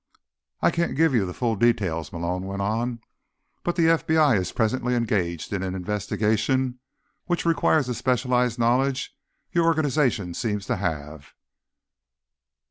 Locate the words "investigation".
5.75-6.79